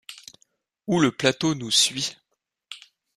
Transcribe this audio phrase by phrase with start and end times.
[0.87, 2.15] Où le plateau nous suit.